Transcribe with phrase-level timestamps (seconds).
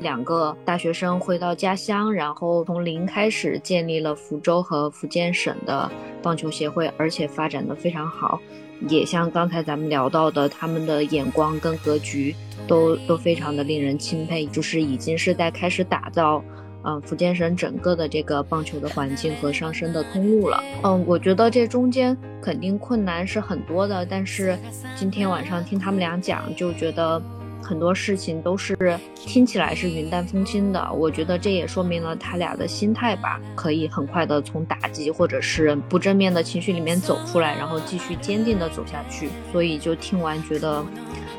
[0.00, 5.90] 两个大学生回到家乡，然后从零开始建立了福州和福建省的
[6.22, 8.40] 棒球协会，而且发展的非常好。
[8.88, 12.32] 也像刚才咱们聊到的，他们的眼光跟格局
[12.68, 16.40] 都都非常的令人钦佩，就是已经是在开始打造，
[16.84, 20.62] 嗯，福建省整个的这个棒球的环境和上升的通路了。
[20.84, 24.56] 嗯，我觉得这中间肯定困难是很多的，但是
[24.94, 27.20] 今天晚上听他们俩讲，就觉得。
[27.62, 28.76] 很多事情都是
[29.14, 39.28] 听起来是云淡风轻的，我觉得这也说明了他俩的心态吧，可以很快的从打击或者是不正面的情绪里面走出来，然后继续坚定的走下去。
[39.52, 40.84] 所以就听完觉得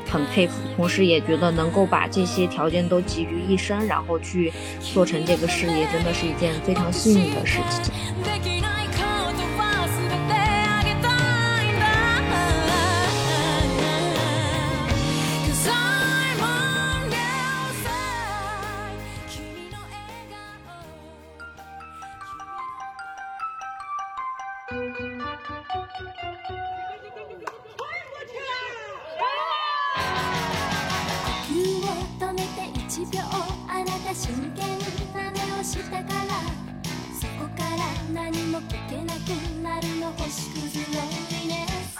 [0.08, 8.79] 很佩服，同时也觉得能够把这些条件都集于一身，然后去做成这个事业，真的是一件非常幸运的事情。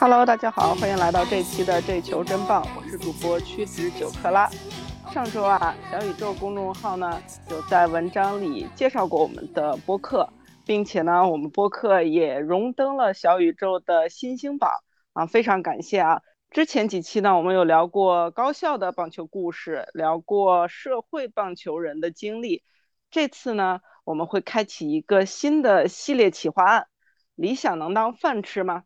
[0.01, 4.49] Hello，大家好，欢迎来到这期的这球真棒，我是主播屈指九克拉。
[5.13, 10.27] 上周啊，小宇宙公众号呢有在文章里介绍过我们的播客，
[10.65, 14.71] 并且呢，我们播客也荣登了小宇宙的新星榜
[15.13, 16.23] 啊，非常感谢啊！
[16.51, 22.65] 之前几期呢，我们有聊过高校的棒球故事，聊过社会棒球人的经历，
[23.11, 26.87] 这次呢，我们会开启一个新的系列企划案，
[27.35, 28.85] 理想能当饭吃吗？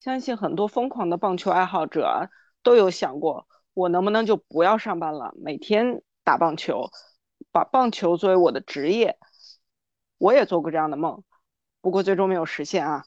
[0.00, 2.30] 相信很多疯狂的棒球爱好者
[2.62, 6.90] 都有想过，我能不能就不要上班了，每天打棒球，
[7.50, 9.18] 把棒球作为我的职业。
[10.18, 11.22] 我也做过这样的梦，
[11.80, 13.04] 不过最终没有实现啊。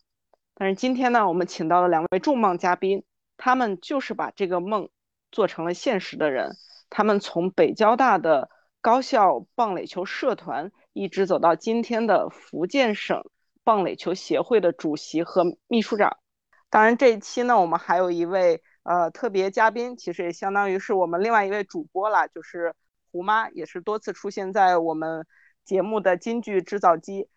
[0.54, 3.04] 但是今天呢，我们请到了两位重磅嘉宾，
[3.38, 4.90] 他们就是把这个梦
[5.32, 6.52] 做成了现实的人。
[6.90, 8.50] 他们从北交大的
[8.82, 13.24] 高校棒垒球社团，一直走到今天的福建省
[13.64, 16.18] 棒垒球协会的主席和秘书长。
[16.72, 22.76] 当然，这一期呢，我们还有一位呃特别嘉宾，其实也相当于是我们另外一位主播啦，就是
[23.12, 25.26] 胡妈，也是多次出现在我们
[25.66, 27.28] 节目的金句制造机。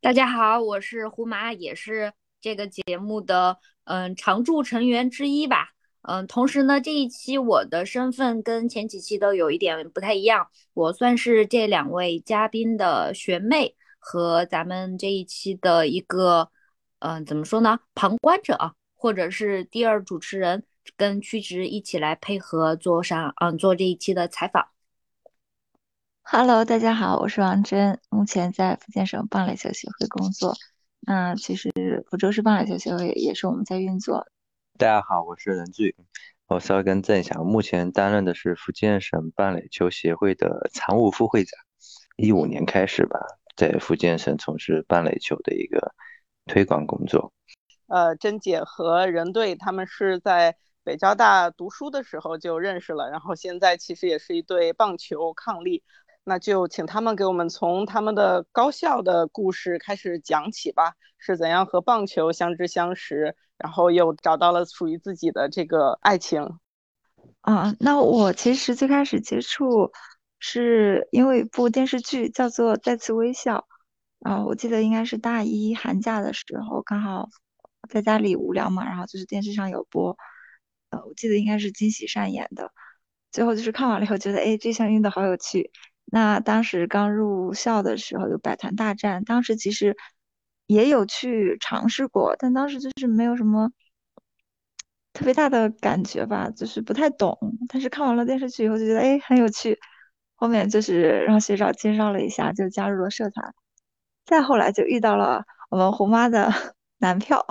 [0.00, 5.70] 大家好，我是胡妈，也是这个节目的嗯常驻成员之一吧。
[6.02, 16.52] 嗯，同时呢，这一期我的身份跟前几期都有一点不太一样，我算是这两位嘉宾的学妹和咱们这一期的一个。
[17.00, 17.80] 嗯，怎么说呢？
[17.94, 20.64] 旁观者啊，或者是第二主持人，
[20.98, 24.68] 跟曲直一起来配合做上，嗯，做这一期的采访。
[26.22, 30.54] Hello，大家好，我是王真，目前在福建省棒垒球协会工作。
[31.00, 31.72] 那其实
[32.10, 34.26] 福州市棒垒球协会也是我们在运作。
[34.76, 35.96] 大家好，我是任志宇，
[36.48, 41.58] 我稍微更正一下，目前担任的是福建省棒垒球协会的常务副会长。
[42.18, 43.18] 一五年开始吧，
[43.56, 45.94] 在福建省从事棒垒球的一个。
[46.50, 47.32] 推广工作，
[47.86, 55.82] 呃，甄姐和任队他们是在北交大读书的时候就认识了，然后现在其实也是一对棒球伉俪，
[56.24, 66.58] 那就请他们给我们从他们的高校的故事开始讲起吧，是怎样和棒球相知相识，然后又找到了属于自己的这个爱情。
[67.42, 69.92] 啊，那我其实最开始接触
[70.40, 73.58] 是因为一部电视剧叫做《再次微笑》。
[74.20, 77.28] 啊，我记得应该是大一寒假的时候，刚好
[77.88, 80.16] 在家里无聊嘛，然后就是电视上有播，
[80.90, 82.70] 呃，我记得应该是金喜善演的。
[83.32, 85.70] 最后就是看完了以后，觉得哎，这项运动好有趣。
[86.04, 89.96] 那当时刚入校的时候有百团大战，当时其实
[90.66, 93.70] 也有去尝试过，但当时就是没有什么
[95.12, 97.38] 特别大的感觉吧，就是不太懂。
[97.68, 99.78] 但是看完了电视剧以后，就觉得哎很有趣。
[100.34, 103.54] 后面就是让学长介绍了一下，就加入了社团。
[104.30, 106.52] 再后来就遇到了我们胡妈的
[106.98, 107.44] 男票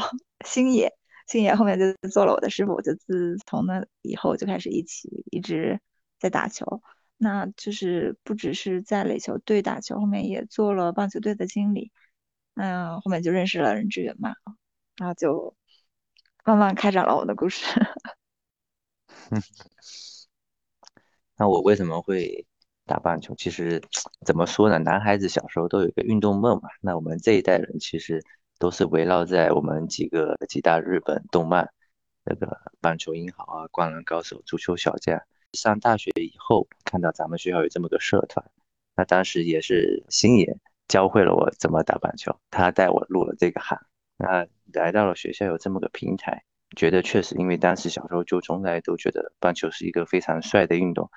[0.46, 0.94] 星野，
[1.28, 5.82] 星野后面就做了我的师傅，就自从那以后就开始一起一直
[6.20, 6.82] 在打球，
[7.18, 11.92] 那就是不只是在垒球队打球，后面也做了棒球队的经理，
[12.56, 14.34] 嗯，后面就认识了任志远嘛，
[14.96, 15.54] 然后就
[16.46, 17.66] 慢慢开展了我的故事。
[21.36, 22.48] 那我为什么会？
[22.90, 23.80] 打棒球其实
[24.26, 24.80] 怎么说呢？
[24.80, 26.70] 男孩子小时候都有一个运动梦嘛。
[26.82, 28.24] 那我们这一代人其实
[28.58, 31.70] 都是围绕在我们几个几大日本动漫，
[32.24, 35.22] 那个棒球英豪啊、灌篮高手、足球小将。
[35.54, 38.44] 上大学以后看到咱们学校有这么个社团，
[38.96, 40.58] 那当时也是星爷
[40.88, 43.80] 教会了我怎么打棒球，他带我入了这个行。
[44.18, 46.44] 那来到了学校有这么个平台，
[46.76, 51.12] 觉得确实，因为当时小时候就从来都觉得棒球是一个非常帅的运动。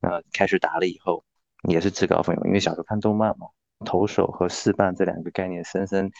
[0.00, 1.24] 那开始打了以后，
[1.68, 3.48] 也是自告奋勇，因为小时候看动漫嘛，
[3.84, 6.10] 投手和四棒这两个概念深深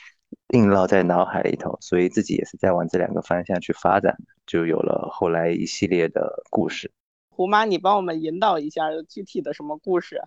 [0.55, 4.17] 印烙在脑海里头，所以自己也是在往这两个方向去发展，
[4.47, 6.91] 就有了后来一系列的故事。
[7.31, 10.23] 胡妈，你帮我们引导一下具体的什么故事？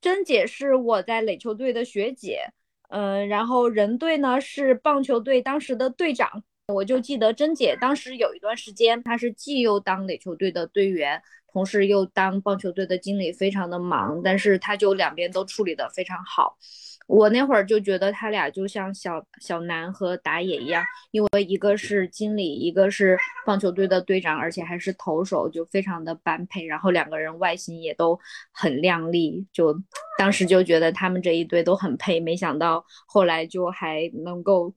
[0.00, 2.52] 珍姐是我在垒球队的学姐。
[2.90, 11.20] 嗯，然后人队呢是棒球队当时的队长，我就记得珍姐当时有一段时间，她是既又当垒球队的队员，
[11.52, 16.56] 同时又当棒球队的经理，非常的忙，但是她就两边都处理的非常好。
[17.06, 26.64] 我那会儿就觉得他俩就像小小南和打野一样，因为一个是经理，一个是棒球队的队长，而且还是投手，就非常的般配。
[26.64, 28.18] 然后两个人外形也都
[28.52, 29.78] 很靓丽，就
[30.16, 32.18] 当时就觉得他们这一对都很配。
[32.18, 34.72] 没想到后来就还能够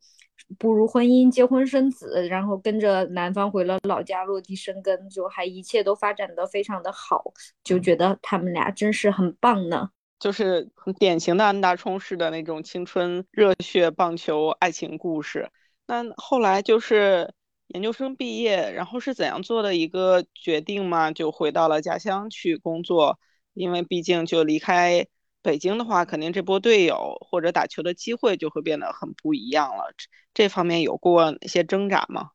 [0.58, 7.24] 步入婚姻，结婚生子，然后跟着男方回了老家落地生根，就还一切都发展的非常的好，
[7.64, 9.90] 就觉得他们俩真是很棒呢。
[10.20, 15.52] 就是很典型的安达充式的那种青春热血棒球爱情故事。
[15.86, 17.32] 那后来就是
[17.68, 21.12] 研究生毕业，然后是怎样做的一个决定吗？
[21.12, 23.20] 就回到了家乡去工作，
[23.54, 25.06] 因为毕竟就离开
[25.48, 29.94] 北京的话，肯定这波队友或者打球的机会就会变得很不一样了。
[29.96, 32.32] 这这方面有过哪些挣扎吗？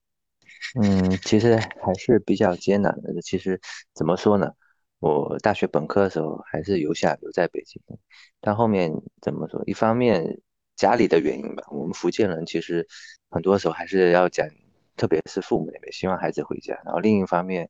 [0.80, 3.20] 嗯，其实还是比较艰难的。
[3.20, 3.60] 其实
[3.92, 4.52] 怎么说呢？
[4.98, 7.82] 我大学本科的时候还是留下留在北京，
[8.40, 9.62] 但后面怎么说？
[9.66, 10.40] 一方面
[10.74, 12.88] 家里的原因吧，我们福建人其实
[13.28, 14.48] 很多时候还是要讲，
[14.96, 16.80] 特别是父母那边希望孩子回家。
[16.86, 17.68] 然后另一方面，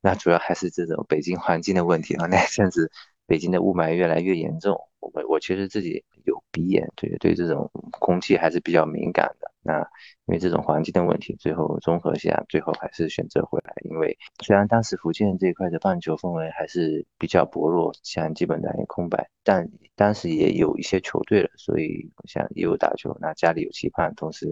[0.00, 2.92] 那主要还是这种北京环境的问题啊，那阵子
[3.28, 4.76] 北京的雾霾越来越严重。
[5.00, 7.70] 我我其实自己有鼻炎，对对这种
[8.00, 9.52] 空气还是比较敏感的。
[9.62, 9.78] 那
[10.26, 13.72] 因为这种环境的问题，最后综合下，最后还是选择回来。
[13.84, 24.46] 因为虽然当时福建这一块的棒球氛围还是比较薄弱，像基本上也空白，但当时也有一些球队了，所以像也有打球，那家里有期盼，同时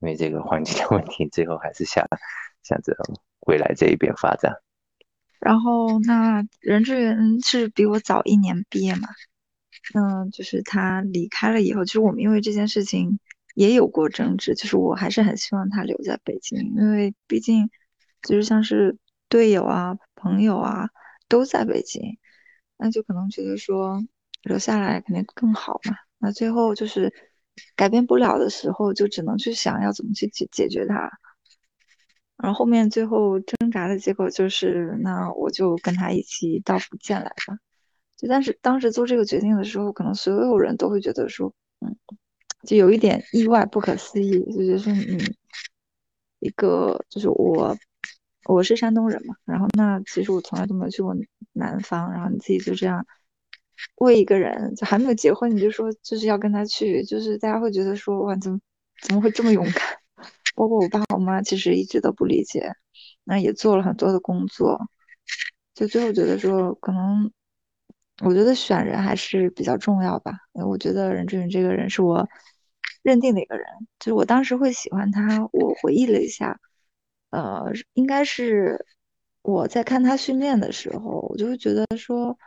[0.00, 2.06] 因为这个环境的问题，最后还是想
[2.62, 2.94] 想着
[3.40, 4.52] 回来这一边发展。
[5.44, 9.08] 然后那任志远是比我早一年毕业嘛？
[9.94, 13.18] 嗯，就是他离开了以后，其实我们因为这件事情
[13.56, 14.54] 也有过争执。
[14.54, 17.68] 就是我还是很希望他留在北京，因为毕竟
[18.22, 18.96] 就是像是
[19.28, 20.88] 队友啊、朋友啊
[21.28, 22.18] 都在北京，
[22.76, 24.00] 那就可能觉得说
[24.44, 25.96] 留下来肯定更好嘛。
[26.18, 27.12] 那最后就是
[27.74, 31.10] 改变不了的时候，就只能去想要怎么去解解决它。
[32.42, 37.56] 然后后面最后挣扎的结果就是，那我就跟他一起到福建来吧。
[38.16, 41.96] 就但是当时做这个决定的时候，可能所有人都会觉得说，嗯，
[42.66, 45.20] 就有一点意外、不可思议，就觉得说，嗯，
[46.40, 47.78] 一个就是我，
[48.46, 51.14] 我是山东人嘛，然后那其实我从来都没有去过
[51.52, 53.06] 南方，然后你自己就这样
[53.98, 58.60] 为一个人就还没有结婚，你就说就是要跟他去，就是大家会觉得说，哇，怎么
[59.00, 60.01] 怎么会这么勇敢？
[60.54, 62.72] 包括我爸我妈其实一直都不理解，
[63.24, 64.80] 那也做了很多的工作，
[65.74, 67.30] 就最后觉得说可能。
[68.22, 70.32] 我觉得选人还是比较重要吧。
[70.52, 72.28] 因为我觉得任志云这个人是我
[73.02, 73.66] 认定的一个人，
[73.98, 75.48] 就是我当时会喜欢他。
[75.50, 76.60] 我回忆了一下，
[77.30, 78.86] 呃，应该是
[79.40, 82.38] 我在看他训练的时候，我就会觉得说，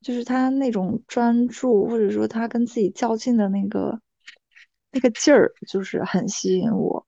[0.00, 4.00] 就是他那种专注，或者说他跟自己较劲的那个
[4.90, 7.06] 那个劲儿，就是很吸引我。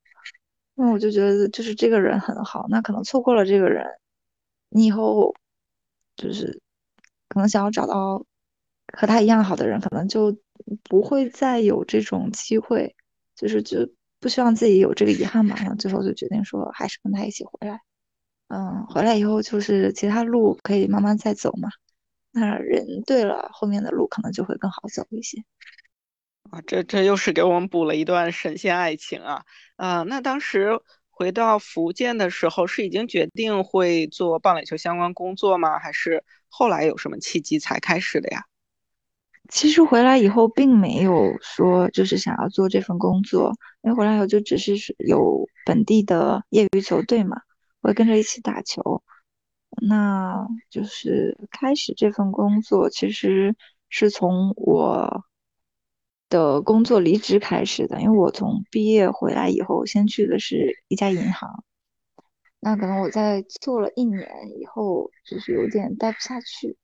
[0.74, 2.66] 那我就觉得，就是这个人很好。
[2.68, 3.86] 那可能错过了这个人，
[4.70, 5.34] 你以后
[6.16, 6.60] 就是。
[7.28, 8.22] 可能想要找到
[8.92, 10.36] 和他一样好的人，可能就
[10.82, 12.94] 不会再有这种机会，
[13.34, 13.88] 就是就
[14.20, 15.56] 不希望自己有这个遗憾嘛。
[15.56, 17.80] 然后最后就决定说，还是跟他一起回来。
[18.48, 21.70] 嗯，回来以后就是其他路可以慢慢再走嘛。
[22.32, 25.42] 那人对了，后面的路可能就会更好走一些。
[26.52, 29.44] 啊，这这又是给我们补了一段神仙爱情啊！
[29.76, 30.78] 啊，那当时
[31.08, 35.78] 回到福建的时候，是已经决定会做棒垒球相关工作吗？
[35.78, 36.22] 还是？
[36.50, 38.44] 后来有什么契机才开始的呀？
[39.48, 47.38] 其实回来以后并没有说就是想要做这份工作，因为回来以后就只是有本地的业余球队嘛，
[47.80, 49.02] 会跟着一起打球。
[49.80, 53.56] 那就是开始这份工作，其实
[53.88, 55.24] 是从我
[56.32, 61.62] 的工作离职开始的，因为我从毕业回来以后，先去的是一家银行。
[62.58, 64.26] 那可能我在做了一年
[64.58, 66.78] 以后，就是有点待不下去，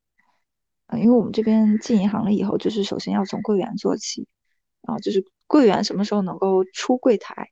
[0.88, 4.26] 嗯因为我们这边进银行了以后，就是首先要从柜员做起，
[4.82, 7.48] 然后就是柜员什么时候能够出柜台，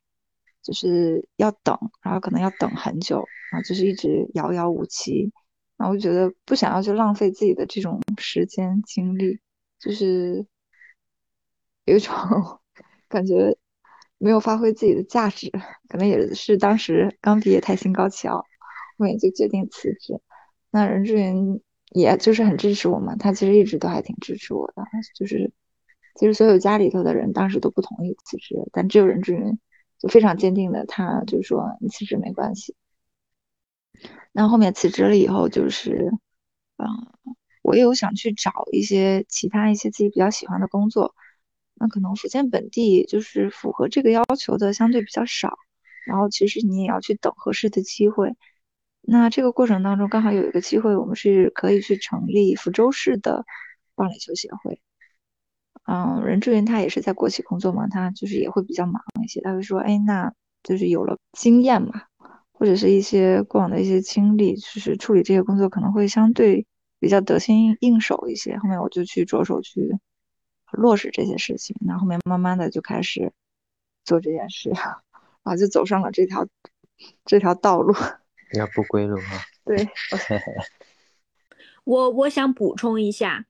[0.61, 5.31] 就是要等，然后可能要等很久，然后就是一直遥遥无期，
[5.77, 9.39] 然后我觉得不想要去浪费自己的这种时间精力，
[9.79, 10.45] 就是
[11.87, 12.13] 有一种
[13.09, 13.57] 感觉
[14.19, 15.51] 没有发挥自己的价值，
[15.89, 18.37] 可能也是当时刚毕业太心高气傲，
[18.97, 20.21] 后面就决定辞职。
[20.69, 21.61] 那任志云。
[21.91, 24.83] 也就是很支持我嘛，他其实一直都还挺支持我的。
[25.15, 25.53] 就是
[26.15, 29.57] 其实所有家里头的人当时都不同意辞职，但只有任志云
[29.97, 32.75] 就非常坚定的，他就说你辞职没关系。
[34.33, 36.11] 那后面辞职了以后，就是
[36.75, 36.85] 嗯，
[37.63, 41.15] 我有想去找一些其他一些自己比较喜欢的工作。
[41.79, 45.57] 那可能福建本地就是符合这个要求的相对比较少，
[46.05, 48.35] 然后其实你也要去等合适的机会。
[49.01, 53.45] 那这个过程当中，刚好有一个机会，我们是可以去成立福州市的
[53.95, 54.81] 棒垒球协会。
[55.85, 59.39] 嗯，任志云他也是在国企工作嘛，他就是也会比较忙一些。
[59.39, 62.03] 他会说，哎，那就是有了经验嘛，
[62.51, 66.67] 或者是一些过往的一些经历，就是处理这些工作可能会相对
[66.99, 68.57] 比较得心应手一些。
[68.57, 69.97] 后面我就去着手去
[70.71, 73.31] 落实这些事情，那后面慢慢的就开始
[74.03, 76.47] 做这件事，然后就走上了这条
[77.25, 77.93] 这条道路。
[78.53, 79.89] 要不归路哈， 对，
[81.83, 83.45] 我我想补充一下，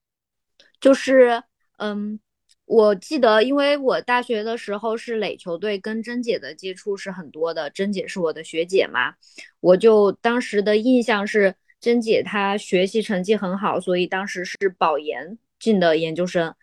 [0.81, 1.43] 就是，
[1.77, 2.19] 嗯，
[2.65, 9.13] 我记得，因为我大学的时候是垒球队，跟甄姐的接触是很多的，甄姐是我的学姐嘛，
[9.59, 16.55] 我就当时的印象是，甄姐她学习成绩很好，所以当时是保研进的研究生，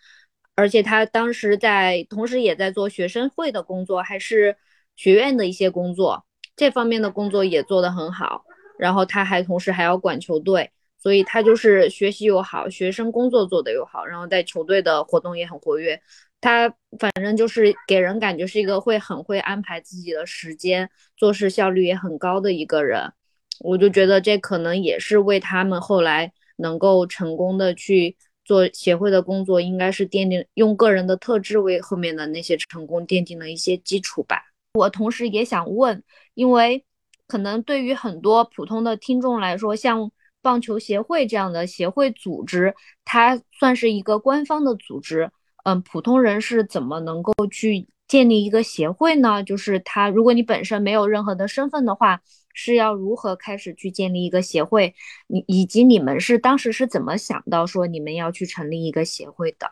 [0.56, 4.56] 而且他当时在，同时也在做学生会的工作，还是
[4.96, 6.24] 学院的一些工作。
[6.56, 8.44] 这方面的工作也做得很好，
[8.78, 16.00] 然后他还同时还要管球队，所以他就是学习又好，学生工作做得又好，然后在球队的活动也很活跃。
[16.40, 16.68] 他
[16.98, 23.12] 反正就是给人感觉是一个会很会安排自己的时间，做事效率也很高的一个人。
[23.60, 34.42] 我就觉得这可能也是为他们后来能够成功的去做协会的工作，应该是奠定用个人的特质为后面的那些成功奠定了一些基础吧。
[34.74, 36.02] 我同时也想问，
[36.34, 36.84] 因为
[37.26, 40.10] 可能对于很多普通的听众来说，像
[40.42, 42.74] 棒球协会这样的协会组织，
[43.04, 45.30] 它算是一个官方的组织。
[45.64, 49.42] 嗯，普通人是怎么能够去建立一个协会呢？
[49.42, 52.20] 就是他，如果你本身没有任何的身份的话，
[52.54, 54.94] 是要如何开始去建立一个协会？
[55.26, 59.70] 你以及你们是当时是怎么想到说你们要去成立一个协会的？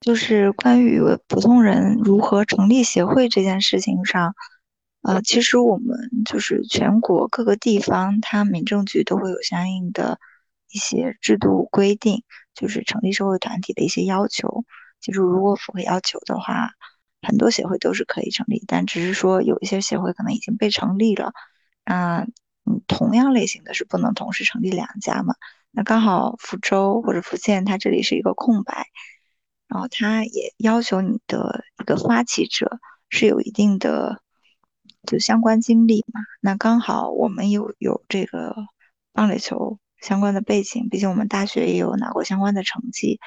[0.00, 4.34] 就是关于普通人如何成立协会这件事情上，
[5.02, 10.18] 呃，其实我们就是全国各个地方，它民政局都会有相应的
[10.70, 14.64] 一些制度规定，就是成立社会团体的一些要求。
[15.00, 16.70] 就是如果符合要求的话，
[17.20, 21.32] 很多协会都是可以成立，但只是说有一些协会可能已经被成立了，
[21.84, 22.26] 啊，
[22.64, 25.34] 嗯，同样类型的是不能同时成立两家嘛。
[25.70, 28.88] 那刚好福州或者福建，它这里是一个空白。
[29.68, 34.20] 然后它也要求你的一个发起者是有一定的
[35.06, 36.20] 就相关经历嘛。
[36.42, 38.54] 那刚好我们有有这个
[39.14, 43.18] 棒垒球相关的背景，毕竟我们大学也有拿过相关的成绩。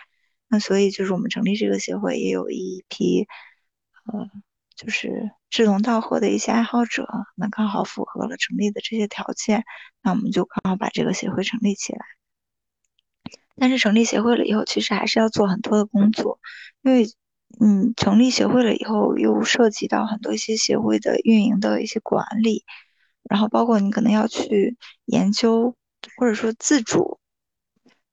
[0.48, 3.28] 那所以就是我们成立这个协会也有一批
[4.06, 4.30] 呃
[4.76, 9.64] 就是志同道合的一些爱好者，那刚好符合了成立的这些条件，
[10.02, 12.00] 那我们就刚好把这个协会成立起来。
[13.58, 16.42] 但是成立协会了以后，其实还是要做很多的工作，
[16.82, 17.06] 因为，
[17.62, 22.66] 嗯，成立协会了以后，又涉及到很多一些协会的运营的一些管理，
[23.24, 25.74] 然后包括你可能要去研究，
[26.18, 27.18] 或者说自主，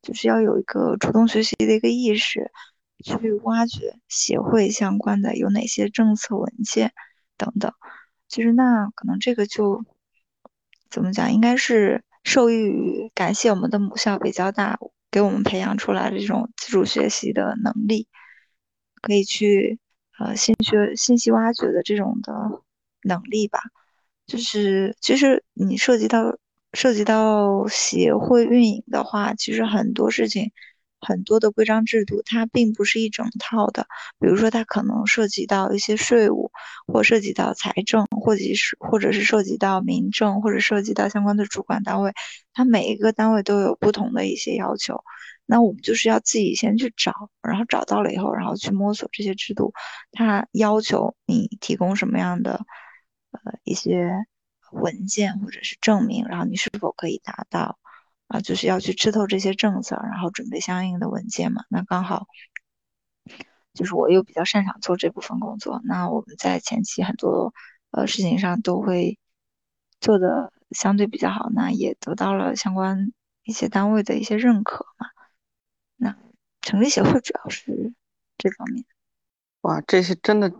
[0.00, 2.52] 就是要有一个主动学习的一个意识，
[3.02, 6.92] 去挖掘协会相关的有哪些政策文件
[7.36, 7.72] 等等。
[8.28, 9.84] 其实那可能这个就
[10.88, 14.78] 怎么讲，应该是受益于感谢我们的母校北交大。
[15.10, 18.08] 给我们培养出来的这种自主学习的能力，
[19.02, 19.78] 可以去
[20.18, 22.32] 呃信息信息挖掘的这种的
[23.02, 23.60] 能力吧。
[24.26, 26.38] 就是其实你涉及到
[26.72, 30.50] 涉及到协会运营的话，其实很多事情。
[31.04, 33.86] 很多的规章制度，它并不是一整套的。
[34.20, 36.50] 比如说，它可能涉及到一些税务，
[36.86, 42.12] 或涉及到财政，或者是或者是涉及到民政，或者涉及到相关的主管单位，
[42.54, 45.02] 它每一个单位都有不同的一些要求。
[45.44, 49.74] 那我们就是要自己先去找，然后找到了以后，然后去摸索这些制度，
[50.12, 52.64] 它要求你提供什么样的
[53.32, 54.12] 呃一些
[54.70, 57.76] 文件或者是证明，然后你是否可以达到。
[58.32, 61.64] 啊，就是要去吃透这些政策，然后准备相应的文件嘛。
[61.68, 62.26] 那刚好
[63.74, 67.52] 就是我又比较擅长做这部分工作，那我们在前期很多
[67.90, 69.18] 呃事情上都会
[70.00, 73.12] 做的相对比较好，那也得到了相关
[73.44, 75.08] 一些单位的一些认可嘛。
[75.96, 76.16] 那
[76.62, 77.92] 成立协会主要是
[78.38, 78.86] 这方面。
[79.60, 80.50] 哇，这是真的，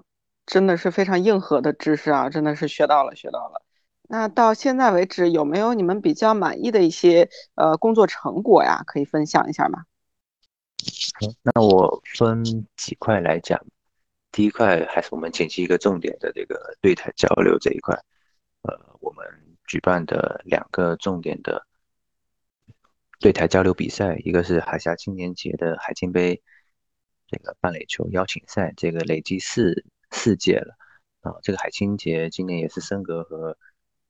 [0.44, 2.28] 真的是非常硬核的知识啊！
[2.28, 3.62] 真的是学到了，学到了。
[4.12, 8.82] 那到现在为止，有没有你们比较满意的一些呃工作成果呀？
[8.86, 9.86] 可以分享一下吗？
[11.42, 12.44] 那我分
[12.76, 13.58] 几块来讲。
[14.30, 17.98] 第一块还是我们前期一个重点的这个对台交流这一块。
[18.60, 19.26] 呃，我们
[19.66, 21.66] 举办的两个重点的
[23.18, 26.42] 对台交流比赛，一个是海峡青年节的海青杯。
[27.28, 30.76] 这个棒垒球邀请赛，这个累计四四届了
[31.22, 31.32] 啊。
[31.42, 33.56] 这个海青节今年也是升格和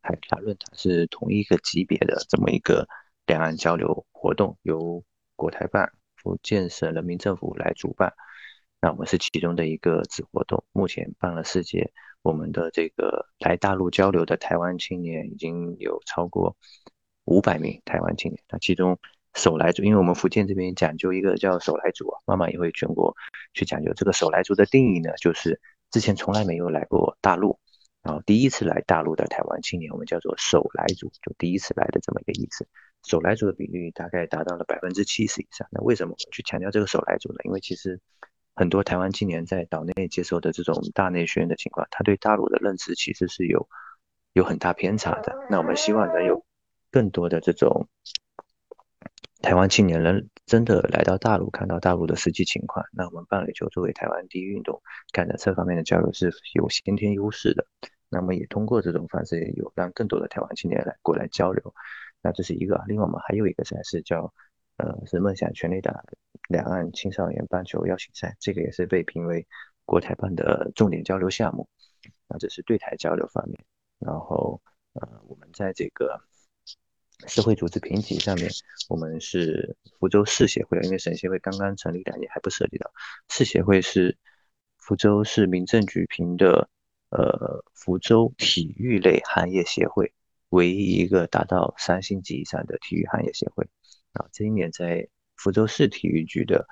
[0.02, 2.86] 海峡论坛是同一个级别的这么一个
[3.26, 5.02] 两岸交流活动，由
[5.36, 8.12] 国台办、福建省人民政府来主办。
[8.80, 11.92] 那我们是其中的一个子活动，目前办了四届，
[12.22, 16.56] 我们的这个来大陆交流的台湾青年已经有超过
[17.24, 18.98] 五百名台湾青年，那其中。
[19.34, 23.16] 手来族，因为我们福建这边讲究一个叫手来族啊，妈妈也会全国
[23.54, 25.58] 去讲究这个手来族的定义呢，就是
[25.90, 27.58] 之前从来没有来过大陆，
[28.02, 32.66] 然后第一次来大陆的台湾青年，我们叫做手来族，就第一次来的这么一个意思。
[33.04, 35.66] 手来族的比例大概达到了百分之七十以上。
[35.70, 37.38] 那为什么我去强调这个手来族呢？
[37.44, 38.00] 因为其实
[38.54, 43.68] 很多台湾青年在岛内接受的这种大内宣的情况，他对大陆的认知其实是有
[44.32, 45.36] 有很大偏差的。
[45.48, 46.44] 那我们希望能有
[46.90, 47.88] 更多的这种。
[49.40, 57.66] 台湾青年人真的来到大陆，看到大陆的实际情况，那我们棒垒球作为台湾第一运动，干的这方面的交流是有先天优势的。
[58.10, 61.74] 那么也通过这种方式，有让更多的台湾青年来过来交流。
[62.20, 64.30] 那这是一个，另外我们还有一个赛事叫，
[64.76, 66.04] 呃，是梦想全力打
[66.50, 69.46] 两岸青少年棒球邀请赛，这个也是被评为
[69.86, 71.66] 国台办的重点交流项目。
[72.28, 73.58] 那这是对台交流方面。
[73.98, 74.60] 然后，
[74.92, 76.20] 呃，我们在这个。
[77.26, 78.50] 社会组织评级上面，
[78.88, 82.92] 我们是福州市协会，因为省协会刚刚成立，两年还不涉及到。
[83.28, 84.18] 市协会是
[84.78, 86.68] 福州市民政局评的，
[87.10, 90.12] 呃，福州体育类行业协会
[90.50, 93.68] 唯一一个达到三星级以上的体育行业协会。
[94.12, 96.66] 啊，这一年在福州市体育局的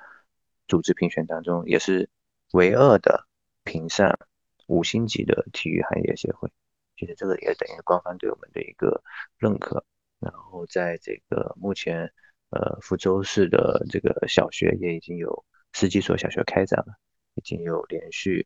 [0.67, 2.09] 组织评选当中，也是
[2.51, 3.27] 唯二的
[3.63, 4.19] 评上
[4.67, 6.51] 五星级的体育行业协会。
[6.97, 9.01] 其实这个也等于官方对我们的一个
[9.37, 9.83] 认可。
[10.21, 12.13] 然后在这个目前，
[12.51, 16.93] 呃，福州市的这个小学也已经有十几所小学开展了，
[17.33, 18.45] 已经有连续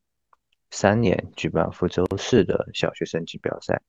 [0.71, 3.81] 三年举办福州市的小学生锦标赛。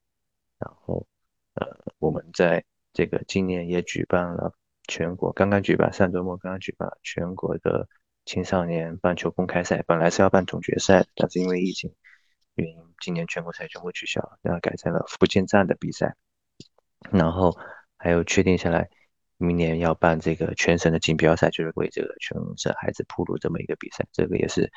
[0.58, 1.06] 然后，
[1.54, 1.64] 呃，
[2.00, 4.52] 我们在这个今年也举办了
[4.88, 7.88] 全国，刚刚举办上周末刚刚举办了全国的
[8.24, 11.94] 青少年棒球公开赛，本来是要办总决赛，但是因为疫情
[12.56, 16.16] 原因，今年全国赛全部取消，然后改成了福建站的比赛。
[17.12, 17.56] 然后。
[17.98, 18.88] 还有确定下来，
[19.38, 24.70] 明年要办这个全省的锦标赛，就是为这个全省孩子铺路这么一个比赛，这个也是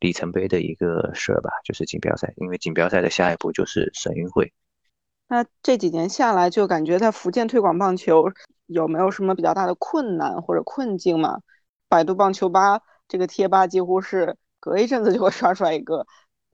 [0.00, 2.32] 里程碑的一个事儿吧，就是锦标赛。
[2.36, 4.52] 因为锦标赛的下一步就是省运会。
[5.28, 8.24] 那这几年下来，就感觉在福建推广棒球
[8.66, 11.40] 有没有什么比较大的困难或者困境吗？
[11.88, 16.06] 百度棒球吧这个贴吧几乎是隔一阵子就会刷出来一个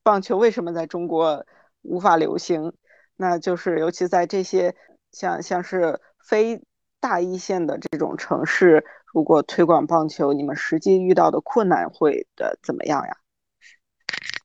[0.02, 1.44] 棒球为什么在中国
[1.82, 2.72] 无法流行？
[3.16, 4.74] 那就是尤其在这些
[5.12, 6.00] 像像是。
[6.24, 6.62] 非
[7.00, 13.16] 大一线的这种城市，如果推广棒球，你们实际遇到的困难会的怎么样呀？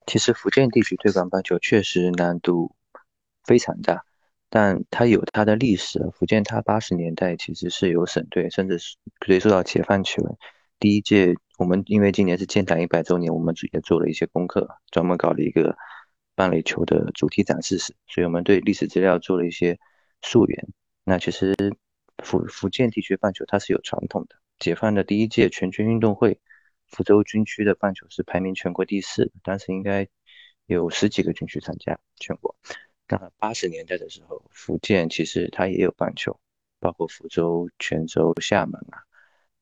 [0.07, 2.75] 其实福建地区推广棒球确实难度
[3.43, 4.05] 非常大，
[4.49, 6.11] 但它有它的历史。
[6.13, 10.23] 福建它八十年代其实是有省队，甚至是追溯到解放前。
[10.79, 15.75] 第一届我们因为今年是建党一百周年，我们也做了一些功课，专门搞了一个
[16.35, 19.79] 棒垒球的主题展示室，所以我们对历史资料做了一些
[20.21, 20.67] 溯源。
[21.07, 21.55] 那其实
[22.23, 24.35] 福福建地区棒球它是有传统的。
[24.57, 26.39] 解放的第一届全军运动会，
[26.87, 30.07] 福州军区的棒球是排名全国第四，当时应该
[30.65, 32.55] 有十几个军区参加全国。
[33.07, 36.39] 那八十年代的时候，福建其实它也有棒球，
[36.79, 39.03] 包括福州、泉州、厦门啊。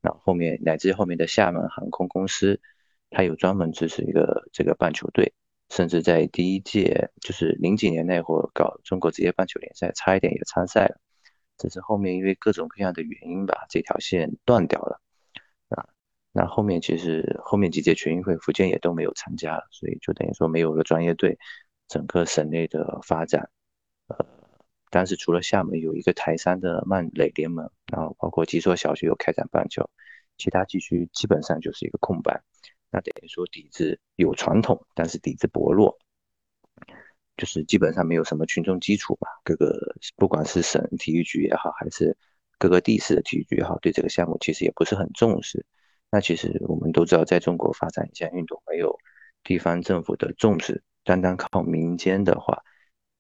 [0.02, 2.62] 那后面乃至后面的厦门航空公司，
[3.10, 5.34] 它有专门支持一个这个棒球队，
[5.70, 11.00] 甚至在第一届就是零几年那会儿搞中国职业棒球联赛，差一点也参赛了。
[11.64, 15.00] 只是后面因为各种各样的原因吧，这条线断掉了
[15.70, 15.88] 啊。
[16.34, 21.40] 那后面其实后面几届全运会，福建也都没有参加，所以就等于说没有了专业队，
[21.88, 23.50] 整个省内的发展，
[24.08, 24.26] 呃，
[24.90, 29.90] 但是除了厦门有一个台山的慢垒联盟，然后包括几所小学有开展棒球，
[30.38, 32.44] 其他地区基本上就是一个空白。
[32.92, 35.98] 那等于说底子有传统，但是底子薄弱，
[37.38, 39.28] 就是基本上没有什么群众基础吧。
[39.44, 42.16] 各个不管是省体育局也好，还是
[42.58, 45.66] 各个地市的体育局也好，对这个项目其实也不是很重视。
[46.12, 48.98] 那其实我们都知道，在中国发展一项运动，没有
[49.44, 52.62] 地方政府的重视，单单靠民间的话，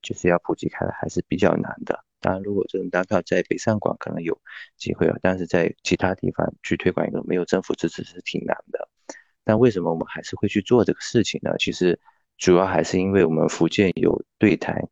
[0.02, 2.04] 就是要普及开来还是比较难的。
[2.19, 4.39] 当然，如果这种单靠在北上广可能有
[4.78, 8.88] 机会啊，但是在其他地方去推广一个没有政府支持是挺难的。
[9.43, 11.56] 但为什么我们还是会去做这个事情呢？
[11.58, 11.99] 其实
[12.38, 14.88] 主要还是因为我们福建有对台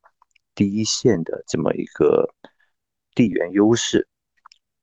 [0.56, 2.34] 第一线的这么一个
[3.14, 4.08] 地缘优势。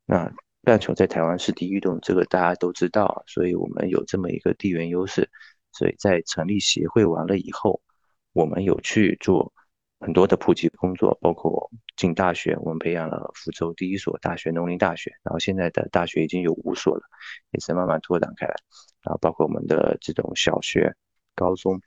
[0.05, 5.31] 那棒球在台湾是第一运动，这个大家都知道，所以我们有这么一个地缘优势，
[5.73, 7.81] 所以在成立协会完了以后，
[8.33, 9.53] 我们有去做
[10.01, 17.03] 很多的普及工作，包括进大学，我们培养了福州第一所大学——农林大学，然后现在的大学已经有五所了，
[17.53, 18.55] 也是慢慢拓展开来，
[19.03, 20.95] 然后包括我们的这种小学、
[21.35, 21.81] 高中，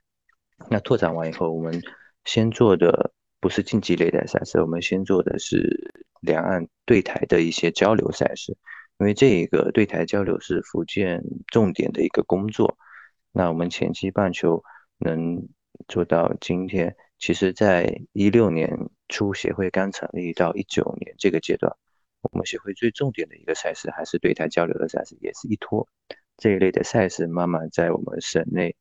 [0.70, 1.80] 那拓展完以后，我们
[2.24, 5.92] 先做的不是竞技类的赛事，我们先做的是。
[6.22, 8.56] 两岸对台的一些交流赛事，
[8.98, 12.78] 因为这一个对台交流是福建重点的一个工作。
[13.32, 14.62] 那我们前期棒球
[14.98, 15.48] 能
[15.88, 21.76] 做到今天，其实在一六年初协会刚成立到一九年这个阶段，
[22.20, 25.88] 我们协会最重点的一个赛事还是对台交流的赛事，也是一托
[26.36, 28.76] 这一类的赛事，慢慢在我们省内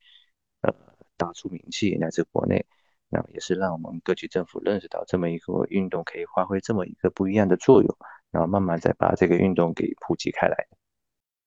[1.21, 2.65] 打出名气，乃至国内。
[3.13, 7.97] 那也是让我们各级政府认识到这么一个运动可以发挥这么一个不一样的作用，
[8.31, 10.55] 然后慢慢再把这个运动给普及开来。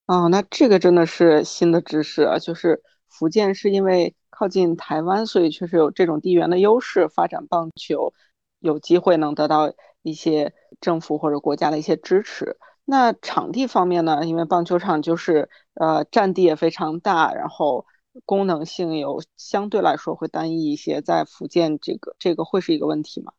[0.06, 2.38] 哦，那这个真的是新的知识啊！
[2.38, 8.12] 就是福建是因为靠近台湾，所以确实有这种地缘的优势，发展棒球
[8.58, 12.58] 有机会能得到一些政府或者国家的一些支持。
[12.84, 14.26] 那场地方面呢？
[14.26, 15.48] 因为棒球场就是
[15.80, 17.86] 呃占地也非常大，然后。
[18.24, 23.32] 功能性有相对来说会单一一些，在福建这个这个会是一个问题吗？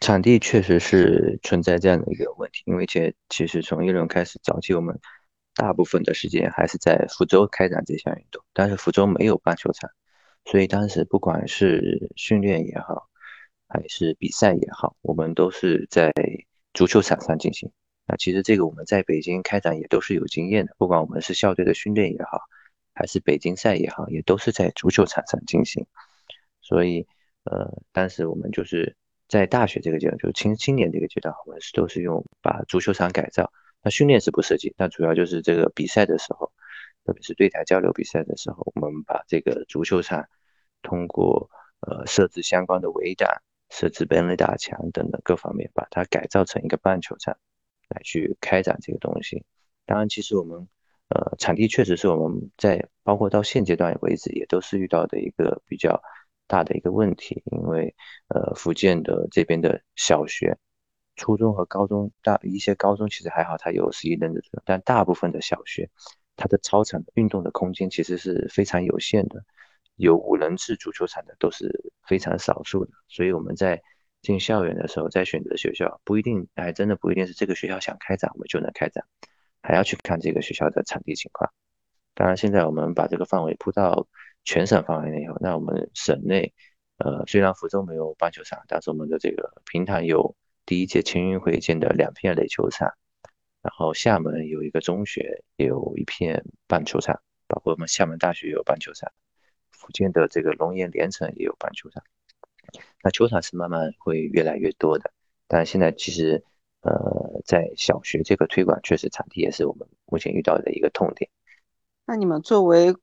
[0.00, 4.98] 场地确实是存在这样的一个问题，因为其其实从一轮开始，早期我们
[5.54, 9.90] 大部分的时间还是在福州开展这项运动，但是福州没有棒球场，
[10.44, 13.08] 所以当时不管是训练也好，
[13.68, 16.12] 还是比赛也好，我们都是在
[16.72, 17.70] 足球场上进行。
[18.06, 22.40] 那其实这个我们在北京开展也都是有经验的，不管我们是校队的训练也好。
[22.92, 25.86] 还是北京赛也好，也都是在足球场上进行，
[26.60, 27.06] 所以，
[27.44, 28.96] 呃，当时我们就是
[29.28, 33.50] 在大学这个阶段，就是青青年这个阶段，我们是都是用把足球场改造。
[33.82, 36.52] 那训练是不涉及，那主要就是这个比赛的时候，
[37.06, 40.28] 特别是对台交流比赛的时候，我们把这个足球场
[40.82, 41.48] 通过
[41.80, 43.30] 呃设置相关的围挡、
[43.70, 47.38] 设置本垒打墙等等各方面，把它改造成一个棒球场
[47.88, 49.44] 来去开展这个东西。
[49.86, 50.68] 当然，其实我们。
[51.10, 56.00] 呃，场地确实是我们在包括到现阶段为止，也都是遇到的一个比较
[56.46, 57.94] 大的一个问题，因为
[58.28, 60.56] 呃，福建的这边的小学、
[61.16, 65.90] 初中和高中，大一些高中其实还好，它有十一人的但大部分的小学，
[66.36, 69.44] 它的操场运动的空间其实是非常有限的，
[69.96, 73.82] 有五人制足球场的都是非常少数的，所以我们在
[74.22, 79.04] 进校园的时候，在选择学校，不一定，还真的不一定是这个学校想开展，我们就能开展。
[79.62, 81.52] 还要去看这个学校的场地情况。
[82.14, 84.06] 当然，现在我们把这个范围铺到
[84.44, 86.52] 全省范围内以后，那我们省内，
[86.98, 92.92] 呃，虽然福州没有棒球场，但是我们的这个平潭有第一届青运会建的两片垒球场，
[93.62, 99.10] 然后厦门有一个中学也有一片棒球场，包括我们厦门大学有棒球场，
[99.70, 102.02] 福建的这个龙岩连城也有棒球场。
[103.02, 105.10] 那球场是慢慢会越来越多的，
[105.46, 106.44] 但现在其实。
[106.82, 111.30] 呃，在小学这个推广，确实场地也是我们目前遇到的一个痛点。
[112.06, 112.94] 那你们作为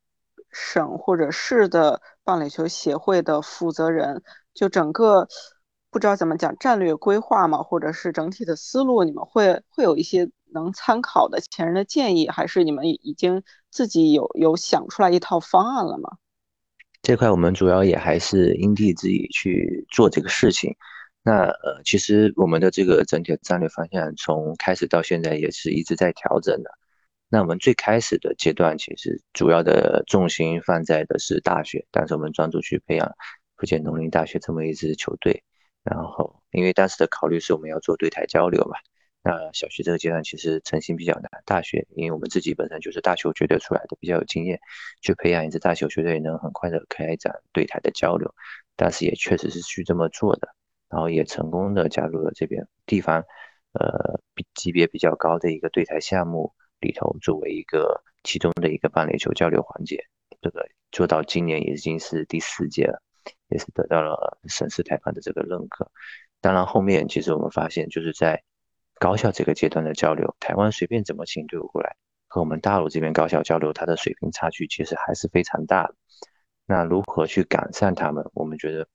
[0.51, 5.27] 省或者市的棒垒球协会的负责人，就整个
[5.91, 16.17] 不知道怎么讲战略规划嘛，或者是整体的思路，你们会会有一些能参考的前人的建议，还是你们已经自己有有想出来一套方案了吗？
[17.03, 20.75] 这块我们主要也还是因地制宜去做这个事情。
[21.27, 26.71] 那呃，其实我们的这个整体的战略方向从开始到现在也是一直在调整的。
[27.27, 33.13] 那我们最开始的阶段，其实主要的重心放在的是大学，但是我们专注去培养
[33.57, 35.43] 福建农林大学这么一支球队。
[35.83, 38.77] 然后，因为当时的考虑是我们要做对台交流嘛。
[39.21, 44.57] 那小学这个阶段其实成型比较难，大学因为我们自己本身就是大球球队出来的，比较有经验，
[45.01, 48.33] 去培养一支大球球队能很快的开展对台的交流。
[48.77, 50.47] 但是也确实是去这么做的。
[50.89, 53.23] 然后也成功的加入了这边地方，
[53.73, 54.19] 呃，
[54.53, 60.03] 级别比较高的一个对台项目里头，作为一个其中的一个棒垒球交流环节，
[60.41, 63.01] 这个做到今年已经是第四届了，
[63.49, 65.91] 也是得到了省市裁判的这个认可。
[66.39, 68.43] 当然后面其实我们发现，就是在
[68.99, 71.95] 高校这个阶段的交流，台湾随便怎么请队伍过来，
[72.27, 75.95] 和我们大陆这边高校交流，它的水平差距其实还是非常大的。
[76.65, 78.29] 那如何去改善他们？
[78.33, 78.87] 我们觉得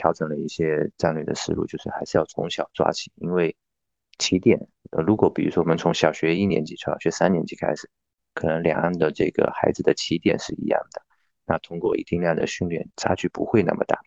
[0.00, 3.54] 调整了一些战略的思路，就是还是要从小抓起，因为
[4.18, 4.58] 起点，
[4.92, 7.90] 呃，如果比如说我们从小学一年级、小学三年级开始，
[8.32, 11.02] 可能两岸的这个孩子的起点是一样的，
[11.44, 14.00] 那通过一定量的训练，差距不会那么大。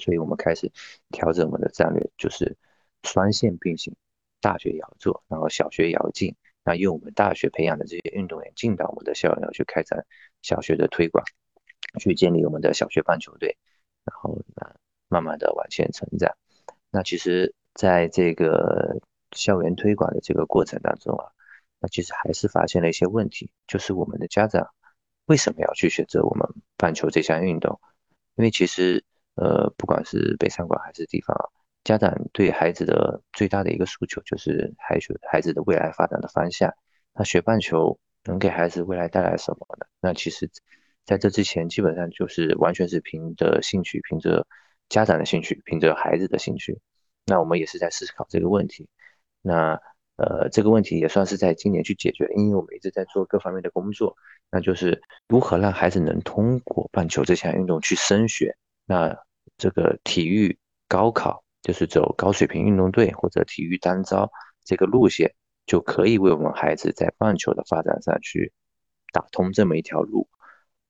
[0.00, 0.72] 所以我们开始
[1.10, 2.56] 调整我们的战略，就是
[3.02, 3.94] 双线并行，
[4.40, 10.06] 大学也要做，然后小学也要进，那用我们大学培养的这些运动员进到我们的校园去开展
[10.40, 11.22] 小学的推广。
[11.98, 13.58] 去建立我们的小学棒球队，
[14.04, 14.76] 然后呢，
[15.10, 16.34] 慢慢的往前成长。
[16.90, 18.98] 那其实，在这个
[19.32, 21.26] 校园推广的这个过程当中啊，
[21.80, 24.68] 那其实还是发现了一些问题，就是我们的家长
[25.26, 27.78] 为什么要去选择我们棒球这项运动？
[28.36, 31.44] 因为其实，呃，不管是北上广还是地方啊，
[31.84, 36.72] 家长对孩子的最大的一个诉求就是孩学孩子的未来发展的方向。
[37.12, 39.86] 那学棒球能给孩子未来带来什么呢？
[40.00, 40.48] 那其实。
[41.06, 44.46] 在这之前，基本上就是完全是凭着兴趣，凭着
[44.90, 46.78] 家长的兴趣，凭着孩子的兴趣。
[47.24, 48.86] 那我们也是在思考这个问题。
[49.40, 49.80] 那
[50.16, 54.14] 呃，这个问题也算是在今年去解决，因为我们一直在做各方面的工作，
[54.50, 58.54] 那就是如何让孩子能通过棒球这项运动去升学。
[58.84, 59.16] 那
[59.56, 64.30] 这个体育高考就是走高水平运动队或者体育单招
[64.62, 68.52] 这个路线，就可以为我们孩子在棒球的发展上去
[69.12, 70.28] 打通这么一条路。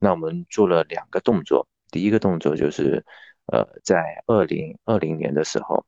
[0.01, 3.05] 那我们做了两个动作，第一个动作就是，
[3.53, 5.85] 呃，在二零二零年的时候，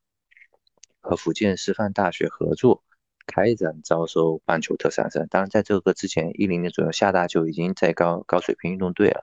[1.00, 2.82] 和福建师范大学合作
[3.24, 5.28] 开展招收棒球特长生。
[5.28, 9.22] 当然，在这个之前，一零年左右，厦大就已经在高高水平运动队了，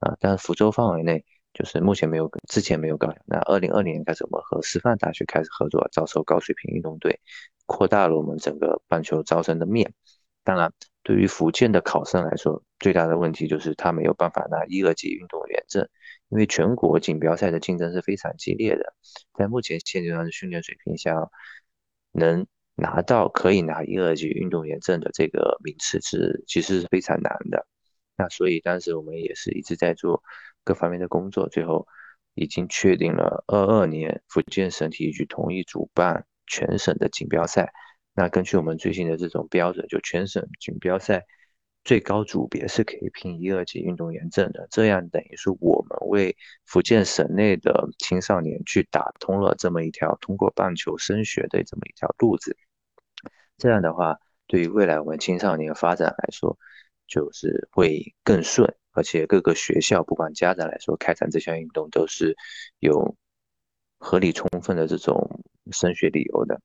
[0.00, 3.14] 啊，但福州范围内就是目前没有，之前没有高。
[3.26, 7.20] 那二零二零年开始，我们和师范大学开始合作招收高水平运动队，
[7.66, 9.94] 扩大了我们整个棒球招生的面。
[10.42, 10.72] 当然。
[11.04, 15.88] 对于福建的考生来说，最大的问题就是他没有办法拿一、二级运动员证，
[16.28, 18.94] 因为全国锦标赛的竞争是非常激烈的。
[19.34, 21.14] 在目前现阶段的训练水平下，
[22.12, 27.66] 能拿到可以拿一、二级运动员证的这个名次是其实是非常难的。
[28.16, 30.22] 那所以当时我们也是一直在做
[30.64, 31.86] 各方面的工作，最后
[32.34, 37.72] 已经确定了二二年福建省体育局同意主办全省的锦标赛。
[38.14, 41.24] 那根据我们最新的这种标准，就全省锦标赛
[41.88, 52.54] 最高组别是可以评一二级运动员证的，这样等于是我们为福建省内的青少年去打通了这么一条通过棒球升学的这么一条路子。
[53.56, 56.58] 这样的话，对于未来我们青少年发展来说，
[57.06, 62.36] 就是会更顺，而且各个学校不管家长来说，开展这项运动都是
[62.80, 63.16] 有
[63.96, 66.60] 合理充分的这种升学理由的。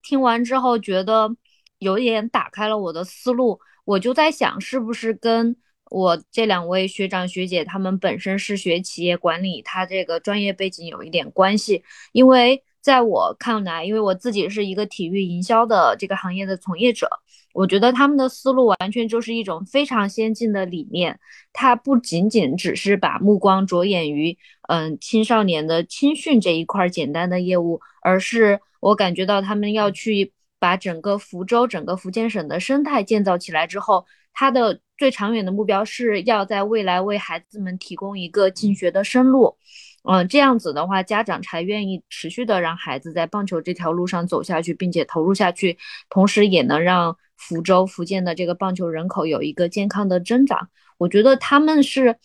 [0.00, 1.36] 听完之后，觉得
[1.76, 3.60] 有点打开了我的思路。
[3.84, 5.56] 我就在想，是不是跟
[5.90, 11.82] 我这两位学长学姐他们本身是学企业管理，他这个专业背景有一点关系？
[12.12, 17.08] 因为在我看来，因为我自己是一个体育营销的这个行业的从业者，
[17.54, 21.18] 我觉得他们的思路完全就是一种非常先进的理念。
[21.52, 24.36] 它不仅仅只是把目光着眼于
[24.68, 28.60] 嗯青少年的青训这一块简单的业务，而是。
[28.82, 30.32] 我感觉到他们要去
[30.62, 39.56] 把整个福州、整个福建省的生态建造起来之后，他的最长远的目标是要在未来为孩子们提供一个进学的生路。
[40.04, 45.76] 嗯，这样子的话，家长才愿意持续的让孩子在棒球这条路上走下去，并且投入下去，
[46.08, 50.68] 同时也能让福州、福建的这个棒球人口有一个健康的增长。
[50.96, 52.16] 我觉得他们是，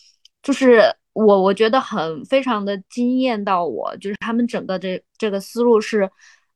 [0.44, 6.08] 就是我，我觉得很非常的惊艳到我，就是他们整个这这个思路是。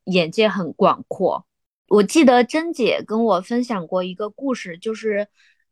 [0.05, 1.45] 眼界很广阔。
[1.91, 5.27] 我记得珍姐跟我分享过一个故事，就是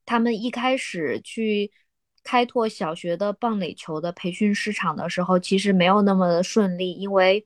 [0.06, 1.72] 他们一开始去
[2.26, 7.46] 开拓小学的棒垒球的培训市场的时候，其实没有那么的顺利，因为，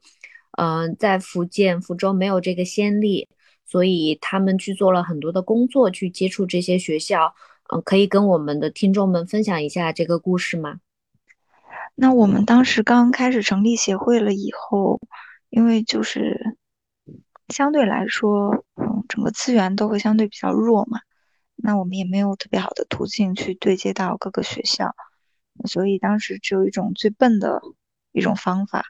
[0.57, 3.27] 嗯，在福建福州没有这个先例，
[3.63, 7.35] 所以他们去做了很多的工作去接触这些学校。
[7.71, 10.79] 嗯，可以跟我们的听众们分享一下这个故事吗？
[11.93, 14.99] 那我们当时刚开始成立协会了以后，
[15.51, 16.57] 因为就是。
[17.53, 20.99] 相对来说，嗯，整个资源都会相对比较弱嘛，
[21.55, 24.95] 那我们也没有特别好的途径去对接到各个学校，
[25.65, 27.61] 所以当时只有一种最笨的
[28.11, 28.85] 一种方法，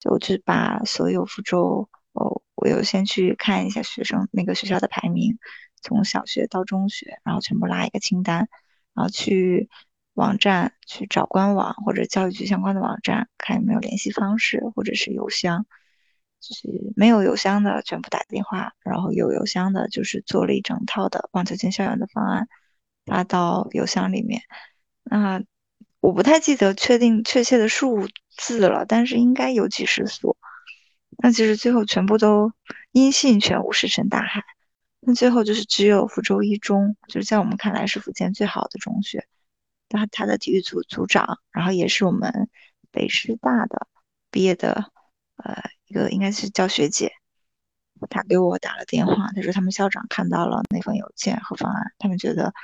[0.00, 5.38] 就就把所有福州，哦，我有先去看一下学生那个学校的排名，
[5.80, 8.48] 从小学到中学，然后全部拉一个清单，
[8.94, 9.70] 然后去
[10.14, 15.66] 网站去找官网或者教育局相关的网站，看有没有联系方式或者是邮箱。
[16.42, 22.48] 就是没有邮箱的全部打电话，然后有邮箱的，就是做了一整套的棒球进校园的方案
[23.06, 24.42] 发到邮箱里面。
[25.04, 25.40] 那
[26.00, 30.36] 我不太记得确定确切的数字了，但是应该有几十所。
[31.16, 32.52] 那其实最后全部都
[32.90, 34.42] 音信全无，石沉大海。
[34.98, 39.28] 那最后就是只有福州一中，就是在我们看来是福建最好的中学。
[39.88, 42.48] 他他的体育组组长，然后也是我们
[42.90, 43.86] 北师大的
[44.32, 44.90] 毕业的，
[45.36, 45.62] 呃。
[45.92, 47.12] 一个应该是叫学姐，
[48.08, 52.54] 她给我打了电话，她说他们校长看到了那份邮件和方案，他们觉得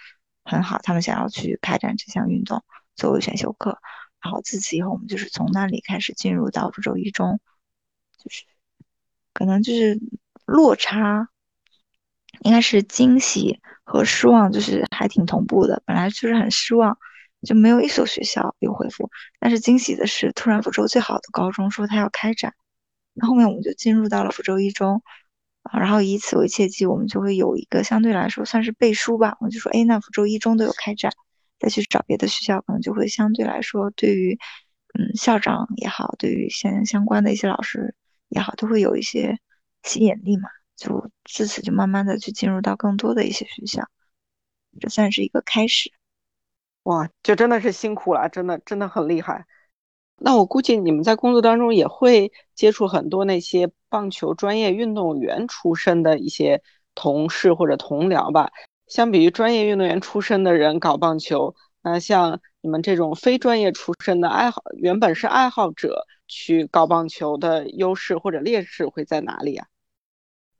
[0.44, 2.64] 很好，他们想要去开展这项运动
[2.96, 3.78] 作为选修课。
[4.22, 7.38] 然后自此以后，我们就是从那里开始进入到福州一中，
[8.16, 8.44] 就是
[9.34, 10.00] 可能就是
[10.46, 11.28] 落差，
[12.40, 15.82] 应该是惊喜和失望，就是还挺同步的。
[15.84, 16.96] 本来就是很失望，
[17.42, 22.54] 就没有一所学校有回复，但是惊喜的是，突然福州最好的高中说他要开展。
[23.18, 25.02] 那后面我们就进入到了福州一中，
[25.72, 29.36] 然后以此为契机，我们就会有一个相对来说算是背书吧。
[29.40, 31.12] 我就说，哎，那福州一中都有开展，
[31.58, 34.38] 再去找别的学校，可能就会相对来说，对于
[34.94, 37.94] 嗯校长也好，对于相相关的一些老师
[38.28, 39.38] 也好，都会有一些
[39.82, 40.48] 吸引力嘛。
[40.76, 43.88] 就自此就慢慢的去进入到更多的一些学校，
[44.78, 45.90] 这算是一个开始。
[46.84, 49.44] 哇，就真的是辛苦了，真的真的很厉害。
[50.20, 56.62] 那我估计你们在工作当中也会接触很多那些棒球专业运动员出身的一些
[56.94, 58.50] 同事或者同僚吧。
[58.86, 69.66] 相比于专业运动员出身的人搞棒球，那像你们这种非专业出身的爱好，原本是爱好者去搞棒球的优势或者劣势会在哪里啊？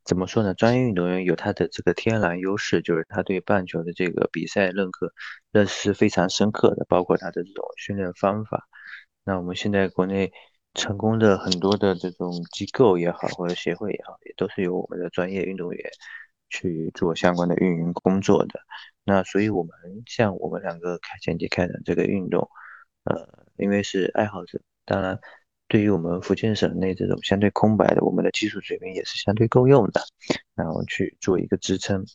[0.05, 0.53] 怎么说呢？
[0.53, 5.11] 专业运动员有他的这个天然优势，就是他对棒球的这个比赛认可
[5.51, 8.67] 认识非常深刻的，包括他的这种训练方法。
[9.23, 10.31] 那我们现在国内
[10.73, 15.91] 成功的很多的这种机构也好，或者协会也好，也都是由我们的专业运动员
[16.49, 18.59] 去做相关的运营工作的。
[19.03, 19.71] 那所以，我们
[20.05, 22.49] 像我们两个开前期开展这个运动，
[23.03, 25.19] 呃，因为是爱好者，当然
[25.67, 30.01] 对于我们福建省内这种相对空白的，我们的技术水平也是相对够用的，
[30.55, 32.05] 然后去做一个支撑，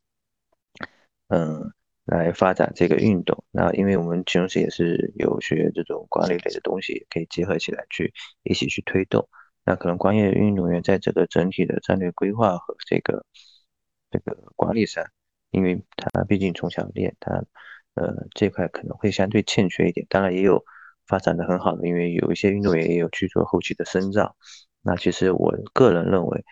[1.28, 1.72] 嗯。
[2.04, 8.12] 来发展这个运动，那因为我们其实也是有学这种管理类的东西，可以结合起来去
[8.42, 9.26] 一起去推动。
[9.64, 13.24] 那可能专业运动员在这个整体的战略规划和这个
[14.10, 15.02] 这个管理上，
[15.50, 17.42] 因为他毕竟从小练，他
[17.94, 20.06] 呃这块可能会相对欠缺一点。
[20.10, 20.62] 当然也有
[21.06, 24.36] 发展的很好的，因为有一些运动员也有去做后期的深造。
[24.82, 26.44] 那其实我个人认为。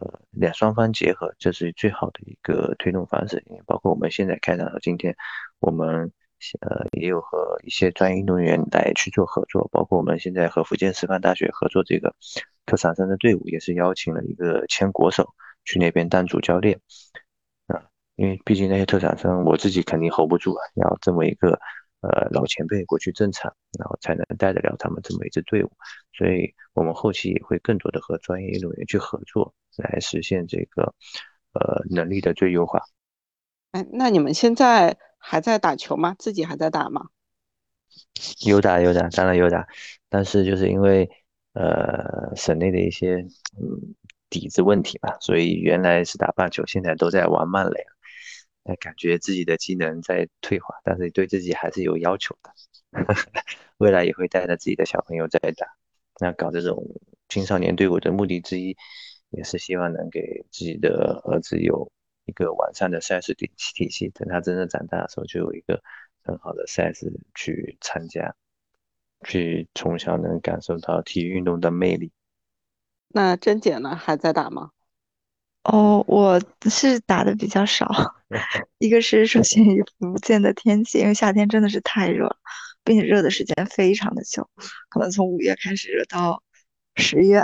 [0.00, 3.44] 呃，两双方结合，这是最好的一个推动方式。
[3.66, 5.14] 包括我们现在开展到今天，
[5.60, 6.10] 我们
[6.60, 9.68] 呃也有和一些专业运动员来去做合作。
[9.70, 12.14] 包括我们现在和福建师范大学合作这个
[12.64, 16.80] 特长生的队伍，也是邀请了一个前国手去那边当主教练。
[17.66, 17.82] 啊，
[18.16, 21.60] 因为毕竟那些特长生，我自己肯定 hold 不住啊，要这么一个
[22.02, 25.72] 呃老前辈过去镇场，然后才能带得了他们这么一支队伍。
[26.12, 29.54] 所以我们后期也会更多的和专业运动员去合作。
[29.78, 30.94] 来实现这个
[31.54, 32.82] 呃能力的最优化。
[33.70, 36.14] 哎，那你们现在还在打球吗？
[36.18, 37.06] 自己还在打吗？
[38.44, 39.66] 有打有打，当然有打。
[40.10, 41.10] 但是就是因为
[41.54, 43.14] 呃省内的一些
[43.58, 43.94] 嗯
[44.28, 47.86] 底子问题吧，所以原来是打棒球，现在都在玩慢垒。
[48.64, 52.52] 那感觉自己的技能在退化，但是对自己还是有要求的。
[53.78, 55.66] 未来也会带着自己的小朋友在打。
[56.20, 56.84] 那搞这种
[57.28, 58.76] 青少年队伍的目的之一。
[59.34, 61.90] 也是希望能给自己的儿子有
[62.26, 65.82] 一个完善的赛事体体系，等他真正长大的时候，就有一个
[66.22, 68.36] 很好的赛事去参加，
[69.24, 72.12] 去从小能感受到体育运动的魅力。
[73.08, 74.72] 那甄姐呢，还在打吗？
[75.64, 77.88] 哦，我是打的比较少，
[78.78, 82.36] 一个是受限于福建的天气，因为夏天真的是太热了，
[82.84, 84.48] 并且热的时间非常的久，
[84.88, 86.42] 可能从五月开始热到
[86.96, 87.42] 十月。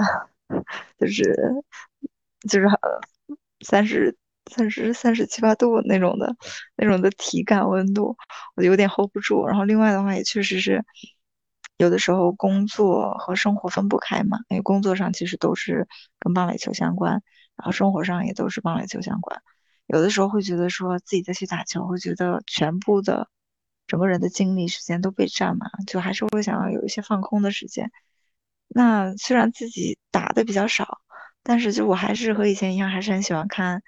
[0.98, 1.34] 就是
[2.48, 3.00] 就是呃
[3.60, 4.16] 三十
[4.50, 6.34] 三十三十七八度那种的，
[6.74, 8.16] 那种的体感温度，
[8.56, 9.46] 我有点 hold 不住。
[9.46, 10.82] 然后另外的话，也确实是
[11.76, 15.86] 有的时候工作和生活分不开嘛，因为工作上其实都是
[16.18, 17.22] 跟棒垒球相关，
[17.58, 19.42] 然后生活上也都是棒垒球相关。
[19.86, 23.28] 有的时候会觉得说自己再去打球，会觉得全部的
[23.86, 27.90] 整个人的精力时间都被占满，就还是会想要有一些放空的时间。
[28.68, 31.00] 那虽然自己打的比较少，
[31.42, 33.82] 但是就我还是和以前一样，还是很喜欢看，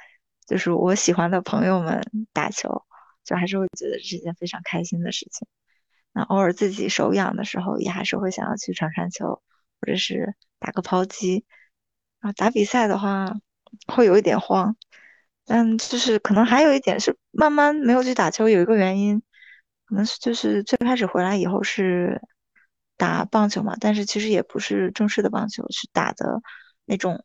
[0.47, 2.03] 就是我喜欢的朋友们
[2.33, 2.85] 打球，
[3.25, 5.47] 就还是会觉得是一件非常开心的事情。
[6.13, 9.43] 那偶尔自己手痒的时候，也还是会想要去传传球，
[9.81, 11.45] 或者是打个抛击。
[12.21, 13.39] 啊，打比赛的话
[13.87, 14.77] 会有一点慌，
[15.45, 19.23] 但就是可能还有一点是慢慢没有去打球，有一个原因，
[19.87, 22.21] 可能是就是最开始回来以后是
[22.97, 26.41] 打棒球嘛，但是其实也不是正式的棒球，是打的
[26.85, 27.25] 那种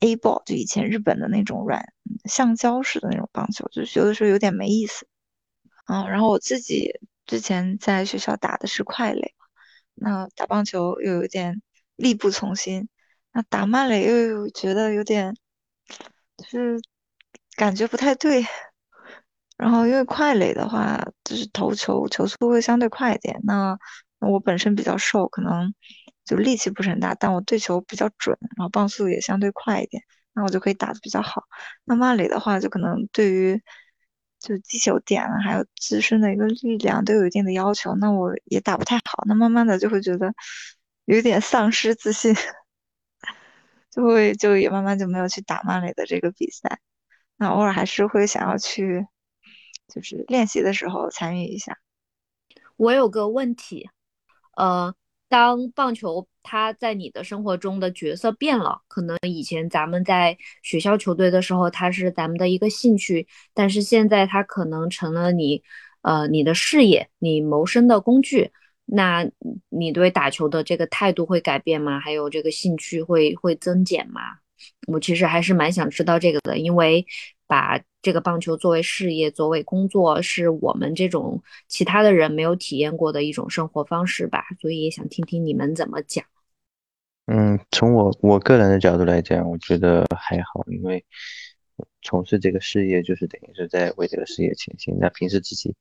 [0.00, 1.84] A ball，就以前日本的那种软
[2.24, 5.06] 橡胶式的那种棒球，就是有的时候有点没意思。
[5.84, 9.34] 啊，然后我自己之前在学校打的是快垒，
[9.94, 11.60] 那打棒球又有点
[11.96, 12.88] 力不从心。
[13.32, 15.36] 那打慢了又觉得有点，
[16.36, 16.80] 就是
[17.56, 18.44] 感觉不太对。
[19.56, 23.40] 然后因为快垒的话，就是投球球速会相对快一点。
[23.44, 23.78] 那
[24.18, 25.72] 我本身比较瘦，可能
[26.24, 31.44] 就力气不是很大，但我对球比较准，然后棒速也相对快一点，那我就可以打的比较好。
[31.84, 33.62] 那慢垒的话，就可能对于
[34.40, 39.22] 就击球点啊，还有自身的一个力量都有一定的要求，那我也打不太好。
[39.26, 40.34] 那慢慢的就会觉得
[41.04, 42.34] 有点丧失自信。
[43.94, 46.80] 就会就也慢慢就没有去打曼垒的这个比赛，
[47.36, 49.06] 那偶尔还是会想要去，
[49.86, 51.78] 就是练习的时候参与一下。
[52.76, 53.88] 我有个问题，
[54.56, 54.92] 呃，
[55.28, 65.62] 当棒球它在你的生活中的角色变了，可能以前咱们在学校球队的时候，它是咱们的一个兴趣，但是现在它可能成了你，
[66.02, 68.50] 呃，你的事业，你谋生的工具。
[68.86, 69.26] 那
[69.70, 71.98] 你对打球的这个态度会改变吗？
[71.98, 74.20] 还有这个兴趣会会增减吗？
[74.86, 77.04] 我其实还是蛮想知道这个的，因为
[77.46, 86.24] 把这个棒球作为事业、作为工作，是我们这种其他的人没有体验过的一种生活方式吧，所以也想听听你们怎么讲。
[87.26, 91.04] 嗯，从我我个人的角度来讲，我觉得还好，因为
[92.02, 94.96] 从事这个事业就是等于是在为这个事业前行。
[95.00, 95.74] 那平时自己，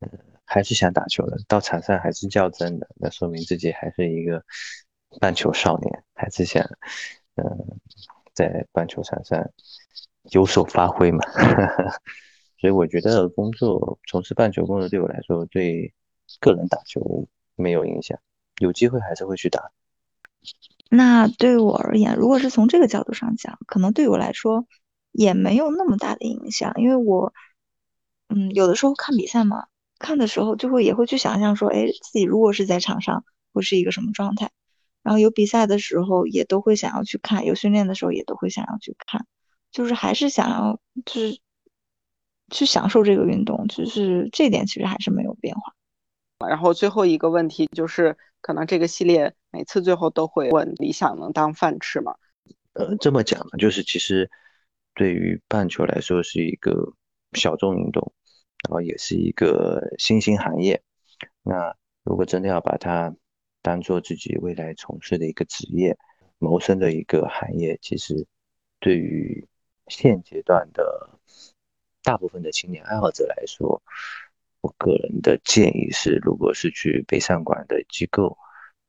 [0.00, 0.10] 嗯。
[0.44, 4.44] 还是想打球的，到场上还是较真的，那说明自己还是一个
[5.20, 6.62] 棒球少年，还是想，
[7.36, 7.44] 嗯，
[8.34, 9.50] 在棒球场上
[10.30, 11.20] 有所发挥嘛。
[12.60, 15.92] 所以我觉得工作从事棒球工作对我来说，对
[16.40, 18.18] 个人打球没有影响，
[18.58, 19.70] 有机会还是会去打。
[20.90, 24.66] 那对我而言，如果是从这个角度上讲，可能对我来说
[25.10, 27.32] 也没有那么大的影响，因为我，
[28.28, 29.66] 嗯，有的时候看比赛嘛。
[29.98, 34.50] 看的时候就会也会去想象说，哎，自己如果是在场上会是一个什么状态。
[35.02, 39.26] 然后有比赛的时候也都会想要去看，有训练的时候也都会想要去看，
[39.70, 41.38] 就是还是想要就是
[42.50, 45.74] 去享受这个运动，就是这点其实还是没有变化。
[46.48, 52.14] 然后最后一个问题就是，可能这个系列每次最后都会问理想能当饭吃吗？
[52.72, 54.30] 呃，这么讲呢，就是其实
[54.94, 56.94] 对于棒球来说是一个
[57.34, 58.12] 小众运动。
[58.64, 60.82] 然后也是一个新兴行业，
[61.42, 63.14] 那如果真的要把它
[63.62, 65.96] 当做自己未来从事的一个职业、
[66.38, 68.26] 谋生的一个行业，其实
[68.80, 69.46] 对于
[69.88, 71.10] 现阶段的
[72.02, 73.82] 大部分的青年爱好者来说，
[74.62, 78.36] 我个人的建议是，如果是去北上广的机构，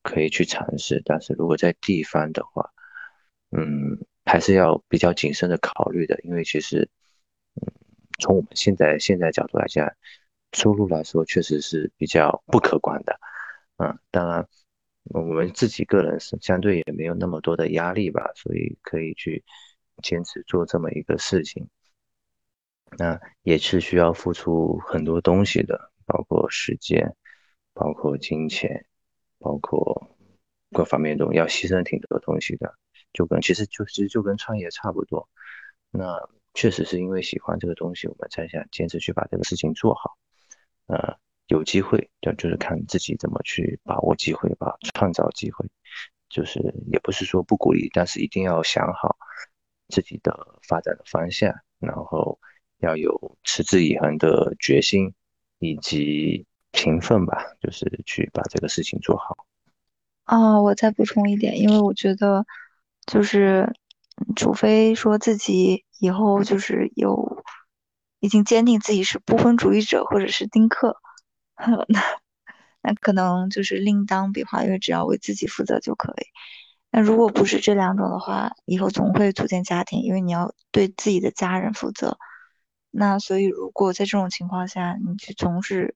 [0.04, 2.72] 可以去尝试；但是如果在地方的话，
[3.52, 6.90] 嗯，还是要比较谨慎的考虑的，因为其实，
[8.20, 9.92] 从我们现在现在角度来讲，
[10.54, 13.20] 收入来说确实是比较不可观的，
[13.78, 14.48] 嗯，当然
[15.06, 19.44] 我们自己个人是相对也没有那么多的压力吧，所以可以去
[20.02, 21.68] 坚持做这么一个事情。
[22.98, 27.14] 那也是需要付出很多东西的，包括时间，
[27.74, 28.86] 包括金钱，
[29.40, 30.16] 包括
[30.72, 32.74] 各方面都要牺牲挺多东西的，
[33.12, 35.28] 就跟其实就其实就跟创业差不多，
[35.92, 36.30] 那。
[36.56, 40.18] 确实是因为喜欢这个东西，我们才想坚持去把这个事情做好。
[40.88, 45.68] 呃，有机会就就是看自己怎么去把握机会吧，创造机会。
[46.30, 46.60] 就是
[46.92, 49.16] 也不是说不鼓励，但是一定要想好
[49.90, 52.40] 自己的发展的方向，然后
[52.78, 55.14] 要有持之以恒的决心
[55.60, 59.46] 以及勤奋吧，就是去把这个事情做好。
[60.24, 62.46] 啊，我再补充一点，因为我觉得
[63.06, 63.72] 就是。
[64.36, 67.44] 除非说自己以后就是有
[68.20, 70.98] 已经坚定自己是不婚主义者或者是丁克，
[71.88, 72.00] 那
[72.82, 76.28] 那可能就是另当别话，因为只要为自己负责就可以。
[76.92, 82.18] 那如果不是这两种的话，以后总会组建家庭，因为你要对自己的家人负责。
[82.92, 85.96] 那所以，如果在这种情况下，你去从事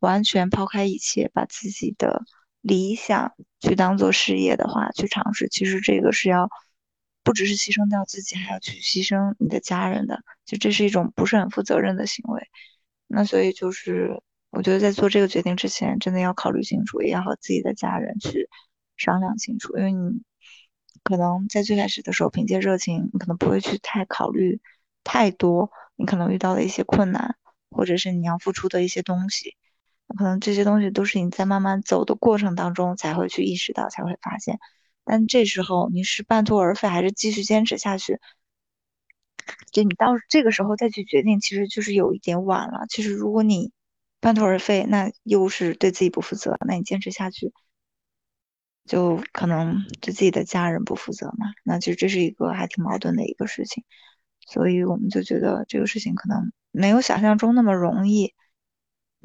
[0.00, 2.22] 完全抛开一切，把自己的
[2.62, 6.48] 理想去当做事业的话，去尝试，其实这个是要
[7.22, 12.48] 不只是牺牲掉自己，还要去牺牲你的家人的，就这是一种不是很负责任的行为。
[13.06, 18.48] 那所以就是，我觉得在做这个决定之前，真的要考虑清楚，也要和自己的家人去
[18.96, 20.22] 商量清楚，因为你
[21.02, 24.60] 可能在最开始的时候，凭借热情，你可能不会去太考虑
[25.04, 27.36] 太多，你可能遇到的一些困难，
[27.70, 29.56] 或者是你要付出的一些东西。
[30.16, 34.58] 可能这些东西都是你在慢慢走的过程当中才会去意识到，才会发现。
[35.08, 38.20] 但这时候你是半途而废，还是继续坚持下去？
[39.72, 42.84] 就你到这个时候再去决定，其实就是有一点晚了。
[42.90, 43.72] 其实如果你
[44.20, 47.54] 半途而废，那又是对自己不负责；那你坚持下去，
[48.84, 51.46] 就可能对自己的家人不负责嘛。
[51.64, 53.84] 那其实这是一个还挺矛盾的一个事情。
[54.46, 58.34] 所以我们就觉得这个事情可能没有想象中那么容易。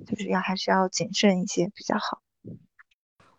[0.08, 2.24] 就是要还是要谨慎一些比较好。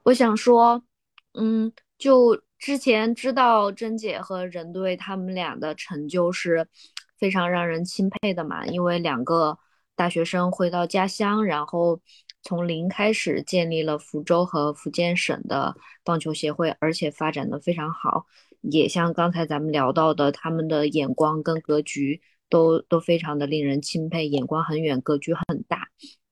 [0.04, 0.84] 我想说，
[1.32, 1.72] 嗯，
[2.04, 6.68] 就之前知道珍姐和任队他们俩的成就是
[7.16, 9.58] 非常让人钦佩的嘛，因为两个
[9.96, 11.98] 大学生回到家乡，然后
[12.42, 15.74] 从零开始建立了福州和福建省的
[16.04, 18.26] 棒球协会，而且发展的非常好，
[18.60, 25.88] 也像刚才咱们聊到的，他们的眼光跟格局都都非常的令人钦佩，眼光很远，格局很大。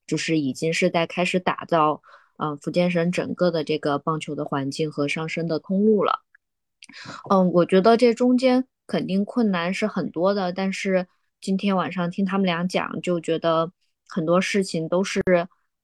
[0.07, 2.03] 就是已经是在开始打造，
[2.37, 6.21] 嗯，福建省整个的这个棒球的环境和上升的通路了。
[7.31, 11.07] 嗯，我觉得这中间肯定困难是很多的，但是
[11.41, 13.73] 今天晚上听他们俩讲，就觉得
[14.09, 15.23] 很多事情都是，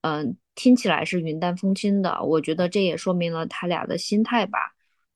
[0.02, 2.22] 嗯，听起来是云淡风轻的。
[2.22, 4.58] 我觉得这也说明了他俩的心态吧。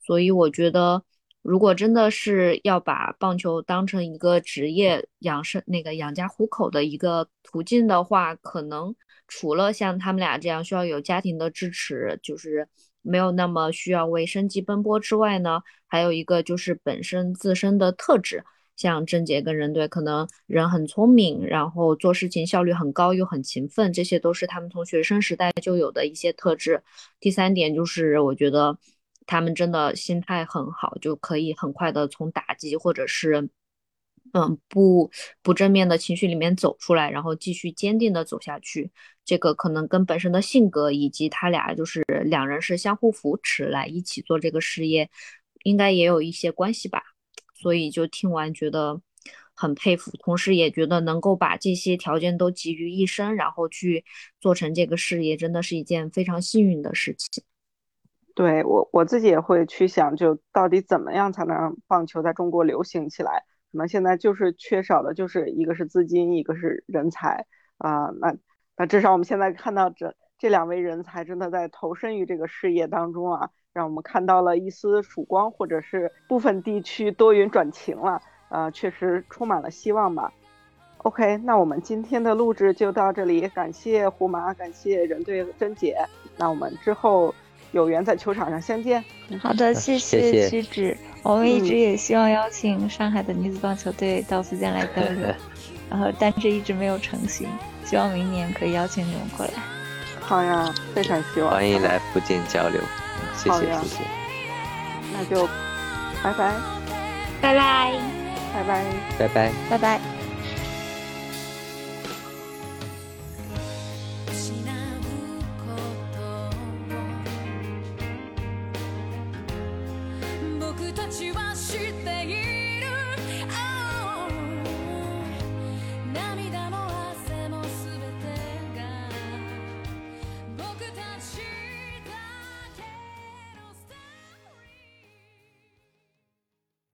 [0.00, 1.02] 所以我觉得。
[1.42, 8.94] 如果真的是要把棒球当成一个职业养生、那个养家糊口的一个途径的话，可能
[9.26, 12.68] 除了像他们俩这样需要有家庭的支持，就是
[13.02, 18.44] 没有那么需要为生计奔波之外呢，还有一个就是本身自身的特质，
[18.76, 26.84] 像郑杰跟任队，可能人很聪明，然后做事情效率很高，又很勤奋，这些都是他们从学生时代就有的一些特质。
[27.18, 28.78] 第三点就是我觉得。
[29.26, 33.48] 他们真的心态很好，就可以很快的从打击或者是，
[34.32, 35.10] 嗯，不
[35.42, 38.90] 不正面的情绪里面走出来，然后继续坚定的走下去。
[39.24, 45.10] 这个可能跟本身的性格以及他俩就是两人是相互扶持来一起做这个事业，
[45.62, 47.02] 应该也有一些关系吧。
[47.54, 49.00] 所以就听完觉得
[49.54, 54.04] 很佩服，同时也觉得能够把这些条件都集于一身，然后去
[54.40, 57.44] 做成这个事业，真的是一件非常幸运的事情。
[58.34, 63.44] 对我我自己也会去想，就到底怎么样才能让棒球在中国流行起来？
[63.70, 67.46] 可能现在就是缺少的，就是一个是资金，一个是人才
[67.78, 68.10] 啊。
[68.20, 68.34] 那
[68.76, 78.20] 那至少我们现在看到这这两位人才真的在投身于这个事业当中啊，让我们看到了一丝曙光，或者是部分地区多云转晴了。
[78.50, 80.32] 呃，确实充满了希望吧。
[80.98, 85.96] OK，那我们今天的录制就到这里，感谢胡麻，感谢任队珍姐。
[86.38, 87.34] 那我们之后。
[87.72, 89.04] 有缘在球场上相见。
[89.40, 90.96] 好的，谢谢曲指。
[91.22, 95.34] 我们一直也希望邀请上海的女子棒球队到福建来交流，
[95.90, 97.48] 然后但是一直没有成型。
[97.84, 99.52] 希望明年可以邀请你们过来。
[100.20, 101.50] 好呀，非常希望。
[101.50, 102.80] 欢迎来福建交流。
[103.36, 104.04] 谢谢谢谢。
[105.12, 105.46] 那就
[106.22, 106.54] 拜拜。
[107.40, 107.92] 拜拜。
[108.54, 108.84] 拜拜。
[109.18, 109.52] 拜拜。
[109.70, 110.11] 拜拜。